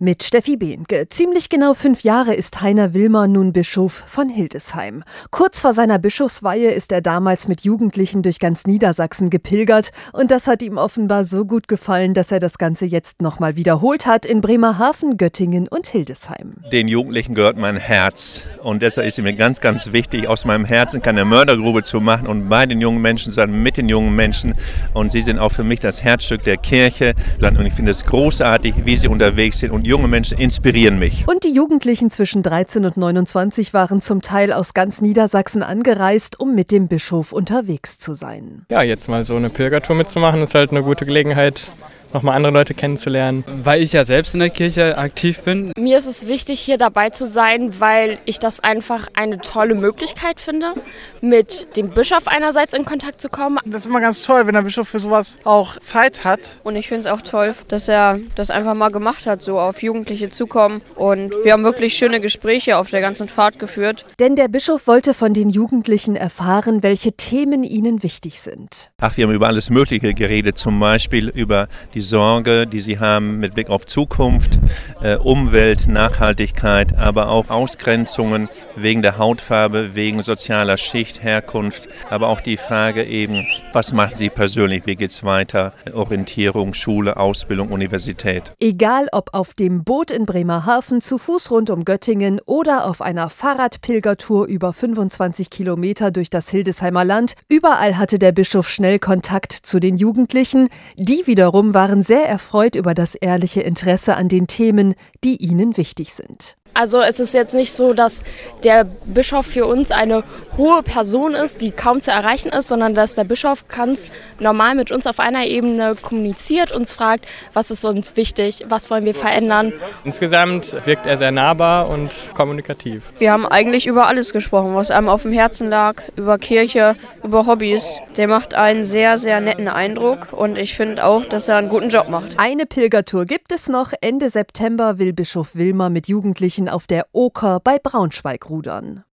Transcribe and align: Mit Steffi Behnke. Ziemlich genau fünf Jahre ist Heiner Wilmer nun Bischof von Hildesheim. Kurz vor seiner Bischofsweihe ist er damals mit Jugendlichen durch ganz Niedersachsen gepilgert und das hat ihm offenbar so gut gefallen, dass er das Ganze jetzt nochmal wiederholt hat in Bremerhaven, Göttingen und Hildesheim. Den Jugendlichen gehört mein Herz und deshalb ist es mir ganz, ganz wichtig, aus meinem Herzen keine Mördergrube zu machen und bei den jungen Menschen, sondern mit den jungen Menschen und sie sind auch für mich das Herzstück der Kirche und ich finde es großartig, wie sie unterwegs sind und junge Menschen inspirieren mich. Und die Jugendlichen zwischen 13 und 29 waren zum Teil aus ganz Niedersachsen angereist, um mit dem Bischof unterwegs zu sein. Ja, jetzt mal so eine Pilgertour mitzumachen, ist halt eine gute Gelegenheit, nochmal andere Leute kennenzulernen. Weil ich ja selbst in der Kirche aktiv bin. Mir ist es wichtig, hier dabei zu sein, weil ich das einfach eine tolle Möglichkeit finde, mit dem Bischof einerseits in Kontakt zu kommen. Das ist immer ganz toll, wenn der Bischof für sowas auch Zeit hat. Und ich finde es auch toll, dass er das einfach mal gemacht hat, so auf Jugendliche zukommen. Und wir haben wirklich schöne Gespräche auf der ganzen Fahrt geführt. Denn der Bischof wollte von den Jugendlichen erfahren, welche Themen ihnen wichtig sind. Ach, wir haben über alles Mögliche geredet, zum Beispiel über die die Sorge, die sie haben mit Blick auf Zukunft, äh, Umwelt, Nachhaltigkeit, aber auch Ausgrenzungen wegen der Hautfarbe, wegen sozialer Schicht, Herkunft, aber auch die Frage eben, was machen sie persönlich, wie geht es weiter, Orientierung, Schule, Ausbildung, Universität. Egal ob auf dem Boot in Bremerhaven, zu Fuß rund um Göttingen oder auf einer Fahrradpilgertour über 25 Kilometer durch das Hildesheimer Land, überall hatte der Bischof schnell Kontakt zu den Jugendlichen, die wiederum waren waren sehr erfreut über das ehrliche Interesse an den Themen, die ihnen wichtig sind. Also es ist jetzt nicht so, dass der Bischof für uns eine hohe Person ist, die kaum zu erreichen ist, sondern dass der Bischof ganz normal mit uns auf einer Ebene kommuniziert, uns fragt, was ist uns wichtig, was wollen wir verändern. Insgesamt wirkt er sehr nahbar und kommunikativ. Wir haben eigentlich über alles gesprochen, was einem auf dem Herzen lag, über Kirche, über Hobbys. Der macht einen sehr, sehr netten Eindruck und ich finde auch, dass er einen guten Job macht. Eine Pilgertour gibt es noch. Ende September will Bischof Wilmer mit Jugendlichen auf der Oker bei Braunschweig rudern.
Mit 0.00 0.22
Steffi 0.22 0.56
Behnke. 0.56 1.08
Ziemlich 1.08 1.48
genau 1.48 1.74
fünf 1.74 2.04
Jahre 2.04 2.32
ist 2.32 2.60
Heiner 2.60 2.94
Wilmer 2.94 3.26
nun 3.26 3.52
Bischof 3.52 3.92
von 3.92 4.28
Hildesheim. 4.28 5.02
Kurz 5.32 5.58
vor 5.58 5.72
seiner 5.72 5.98
Bischofsweihe 5.98 6.70
ist 6.70 6.92
er 6.92 7.00
damals 7.00 7.48
mit 7.48 7.62
Jugendlichen 7.62 8.22
durch 8.22 8.38
ganz 8.38 8.64
Niedersachsen 8.64 9.28
gepilgert 9.28 9.90
und 10.12 10.30
das 10.30 10.46
hat 10.46 10.62
ihm 10.62 10.78
offenbar 10.78 11.24
so 11.24 11.44
gut 11.44 11.66
gefallen, 11.66 12.14
dass 12.14 12.30
er 12.30 12.38
das 12.38 12.58
Ganze 12.58 12.86
jetzt 12.86 13.22
nochmal 13.22 13.56
wiederholt 13.56 14.06
hat 14.06 14.24
in 14.24 14.40
Bremerhaven, 14.40 15.16
Göttingen 15.16 15.66
und 15.66 15.88
Hildesheim. 15.88 16.58
Den 16.70 16.86
Jugendlichen 16.86 17.34
gehört 17.34 17.56
mein 17.56 17.76
Herz 17.76 18.42
und 18.68 18.82
deshalb 18.82 19.06
ist 19.06 19.18
es 19.18 19.24
mir 19.24 19.32
ganz, 19.32 19.60
ganz 19.60 19.92
wichtig, 19.92 20.28
aus 20.28 20.44
meinem 20.44 20.66
Herzen 20.66 21.00
keine 21.00 21.24
Mördergrube 21.24 21.82
zu 21.82 22.00
machen 22.00 22.26
und 22.26 22.50
bei 22.50 22.66
den 22.66 22.82
jungen 22.82 23.00
Menschen, 23.00 23.32
sondern 23.32 23.62
mit 23.62 23.78
den 23.78 23.88
jungen 23.88 24.14
Menschen 24.14 24.54
und 24.92 25.10
sie 25.10 25.22
sind 25.22 25.38
auch 25.38 25.52
für 25.52 25.64
mich 25.64 25.80
das 25.80 26.04
Herzstück 26.04 26.44
der 26.44 26.58
Kirche 26.58 27.14
und 27.40 27.64
ich 27.64 27.72
finde 27.72 27.92
es 27.92 28.04
großartig, 28.04 28.74
wie 28.84 28.96
sie 28.96 29.08
unterwegs 29.08 29.58
sind 29.60 29.70
und 29.70 29.86
junge 29.86 30.06
Menschen 30.06 30.36
inspirieren 30.38 30.98
mich. 30.98 31.24
Und 31.26 31.44
die 31.44 31.54
Jugendlichen 31.54 32.10
zwischen 32.10 32.42
13 32.42 32.84
und 32.84 32.98
29 32.98 33.72
waren 33.72 34.02
zum 34.02 34.20
Teil 34.20 34.52
aus 34.52 34.74
ganz 34.74 35.00
Niedersachsen 35.00 35.62
angereist, 35.62 36.38
um 36.38 36.54
mit 36.54 36.70
dem 36.70 36.88
Bischof 36.88 37.32
unterwegs 37.32 37.96
zu 37.96 38.12
sein. 38.12 38.66
Ja, 38.70 38.82
jetzt 38.82 39.08
mal 39.08 39.24
so 39.24 39.36
eine 39.36 39.48
Pilgertour 39.48 39.96
mitzumachen, 39.96 40.42
ist 40.42 40.54
halt 40.54 40.72
eine 40.72 40.82
gute 40.82 41.06
Gelegenheit, 41.06 41.70
nochmal 42.12 42.36
andere 42.36 42.52
Leute 42.52 42.74
kennenzulernen. 42.74 43.44
Weil 43.62 43.82
ich 43.82 43.92
ja 43.92 44.04
selbst 44.04 44.34
in 44.34 44.40
der 44.40 44.50
Kirche 44.50 44.96
aktiv 44.98 45.40
bin. 45.40 45.72
Mir 45.76 45.98
ist 45.98 46.06
es 46.06 46.26
wichtig, 46.26 46.60
hier 46.60 46.78
dabei 46.78 47.10
zu 47.10 47.26
sein, 47.26 47.80
weil 47.80 48.18
ich 48.24 48.38
das 48.38 48.60
einfach 48.60 49.08
eine 49.14 49.38
tolle 49.38 49.74
Möglichkeit 49.74 50.40
finde, 50.40 50.74
mit 51.20 51.76
dem 51.76 51.90
Bischof 51.90 52.26
einerseits 52.26 52.74
in 52.74 52.84
Kontakt 52.84 53.20
zu 53.20 53.28
kommen. 53.28 53.58
Das 53.64 53.82
ist 53.82 53.86
immer 53.86 54.00
ganz 54.00 54.22
toll, 54.22 54.46
wenn 54.46 54.54
der 54.54 54.62
Bischof 54.62 54.88
für 54.88 55.00
sowas 55.00 55.38
auch 55.44 55.78
Zeit 55.80 56.24
hat. 56.24 56.58
Und 56.64 56.76
ich 56.76 56.88
finde 56.88 57.08
es 57.08 57.12
auch 57.12 57.22
toll, 57.22 57.54
dass 57.68 57.88
er 57.88 58.18
das 58.34 58.50
einfach 58.50 58.74
mal 58.74 58.90
gemacht 58.90 59.26
hat, 59.26 59.42
so 59.42 59.58
auf 59.58 59.82
Jugendliche 59.82 60.30
zukommen. 60.30 60.82
Und 60.94 61.32
wir 61.44 61.52
haben 61.52 61.64
wirklich 61.64 61.94
schöne 61.94 62.20
Gespräche 62.20 62.76
auf 62.76 62.90
der 62.90 63.00
ganzen 63.00 63.28
Fahrt 63.28 63.58
geführt. 63.58 64.04
Denn 64.18 64.36
der 64.36 64.48
Bischof 64.48 64.86
wollte 64.86 65.14
von 65.14 65.34
den 65.34 65.50
Jugendlichen 65.50 66.16
erfahren, 66.16 66.82
welche 66.82 67.12
Themen 67.12 67.62
ihnen 67.64 68.02
wichtig 68.02 68.40
sind. 68.40 68.90
Ach, 69.00 69.16
wir 69.16 69.26
haben 69.26 69.34
über 69.34 69.48
alles 69.48 69.70
Mögliche 69.70 70.14
geredet, 70.14 70.58
zum 70.58 70.78
Beispiel 70.80 71.28
über 71.28 71.68
die 71.94 71.97
die 71.98 72.02
Sorge, 72.02 72.68
die 72.68 72.78
sie 72.78 73.00
haben 73.00 73.40
mit 73.40 73.54
Blick 73.54 73.70
auf 73.70 73.84
Zukunft, 73.84 74.60
äh, 75.02 75.16
Umwelt, 75.16 75.88
Nachhaltigkeit, 75.88 76.96
aber 76.96 77.28
auch 77.28 77.50
Ausgrenzungen 77.50 78.48
wegen 78.76 79.02
der 79.02 79.18
Hautfarbe, 79.18 79.96
wegen 79.96 80.22
sozialer 80.22 80.76
Schicht, 80.76 81.24
Herkunft, 81.24 81.88
aber 82.08 82.28
auch 82.28 82.40
die 82.40 82.56
Frage 82.56 83.02
eben, 83.02 83.44
was 83.72 83.92
machen 83.92 84.16
sie 84.16 84.30
persönlich, 84.30 84.86
wie 84.86 84.94
geht 84.94 85.10
es 85.10 85.24
weiter, 85.24 85.72
Orientierung, 85.92 86.72
Schule, 86.72 87.16
Ausbildung, 87.16 87.72
Universität. 87.72 88.52
Egal 88.60 89.08
ob 89.10 89.30
auf 89.32 89.54
dem 89.54 89.82
Boot 89.82 90.12
in 90.12 90.24
Bremerhaven, 90.24 91.00
zu 91.00 91.18
Fuß 91.18 91.50
rund 91.50 91.68
um 91.68 91.84
Göttingen 91.84 92.40
oder 92.46 92.86
auf 92.86 93.02
einer 93.02 93.28
Fahrradpilgertour 93.28 94.46
über 94.46 94.72
25 94.72 95.50
Kilometer 95.50 96.12
durch 96.12 96.30
das 96.30 96.48
Hildesheimer 96.48 97.04
Land, 97.04 97.34
überall 97.48 97.98
hatte 97.98 98.20
der 98.20 98.30
Bischof 98.30 98.68
schnell 98.68 99.00
Kontakt 99.00 99.50
zu 99.52 99.80
den 99.80 99.96
Jugendlichen, 99.96 100.68
die 100.96 101.26
wiederum 101.26 101.74
waren 101.74 101.87
waren 101.88 102.02
sehr 102.02 102.28
erfreut 102.28 102.74
über 102.74 102.92
das 102.92 103.14
ehrliche 103.14 103.62
Interesse 103.62 104.14
an 104.14 104.28
den 104.28 104.46
Themen, 104.46 104.94
die 105.24 105.36
ihnen 105.36 105.78
wichtig 105.78 106.12
sind. 106.12 106.58
Also 106.78 107.00
es 107.00 107.18
ist 107.18 107.34
jetzt 107.34 107.56
nicht 107.56 107.72
so, 107.72 107.92
dass 107.92 108.22
der 108.62 108.84
Bischof 108.84 109.44
für 109.44 109.66
uns 109.66 109.90
eine 109.90 110.22
hohe 110.56 110.84
Person 110.84 111.34
ist, 111.34 111.60
die 111.60 111.72
kaum 111.72 112.00
zu 112.00 112.12
erreichen 112.12 112.50
ist, 112.50 112.68
sondern 112.68 112.94
dass 112.94 113.16
der 113.16 113.24
Bischof 113.24 113.66
ganz 113.66 114.10
normal 114.38 114.76
mit 114.76 114.92
uns 114.92 115.08
auf 115.08 115.18
einer 115.18 115.44
Ebene 115.44 115.96
kommuniziert, 116.00 116.70
uns 116.70 116.92
fragt, 116.92 117.26
was 117.52 117.72
ist 117.72 117.84
uns 117.84 118.14
wichtig, 118.14 118.64
was 118.68 118.90
wollen 118.90 119.04
wir 119.04 119.16
verändern. 119.16 119.72
Insgesamt 120.04 120.76
wirkt 120.86 121.06
er 121.06 121.18
sehr 121.18 121.32
nahbar 121.32 121.90
und 121.90 122.12
kommunikativ. 122.36 123.12
Wir 123.18 123.32
haben 123.32 123.44
eigentlich 123.44 123.88
über 123.88 124.06
alles 124.06 124.32
gesprochen, 124.32 124.76
was 124.76 124.92
einem 124.92 125.08
auf 125.08 125.22
dem 125.22 125.32
Herzen 125.32 125.68
lag, 125.70 126.00
über 126.14 126.38
Kirche, 126.38 126.94
über 127.24 127.46
Hobbys. 127.46 127.98
Der 128.16 128.28
macht 128.28 128.54
einen 128.54 128.84
sehr, 128.84 129.18
sehr 129.18 129.40
netten 129.40 129.66
Eindruck 129.66 130.32
und 130.32 130.56
ich 130.56 130.76
finde 130.76 131.04
auch, 131.04 131.24
dass 131.24 131.48
er 131.48 131.56
einen 131.56 131.70
guten 131.70 131.88
Job 131.88 132.08
macht. 132.08 132.38
Eine 132.38 132.66
Pilgertour 132.66 133.24
gibt 133.24 133.50
es 133.50 133.68
noch. 133.68 133.92
Ende 134.00 134.30
September 134.30 135.00
will 135.00 135.12
Bischof 135.12 135.56
Wilmer 135.56 135.90
mit 135.90 136.06
Jugendlichen 136.06 136.67
auf 136.68 136.86
der 136.86 137.06
Oker 137.12 137.60
bei 137.60 137.78
Braunschweig 137.78 138.48
rudern. 138.50 139.04